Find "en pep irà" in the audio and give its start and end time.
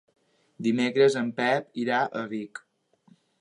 1.21-2.01